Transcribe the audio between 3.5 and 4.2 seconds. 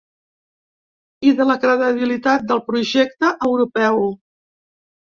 europeu.